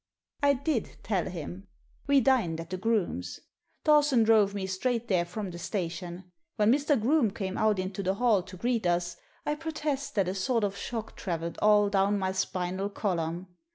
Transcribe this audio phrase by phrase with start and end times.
[0.41, 1.67] I did tell him.
[2.07, 3.39] We dined at the Groomes*.
[3.83, 6.31] Dawson drove me straight there from the station.
[6.55, 6.99] When Mr.
[6.99, 10.75] Groome came out into the hall to greet us I protest that a sort of
[10.75, 13.45] shock travelled all down my spinal column.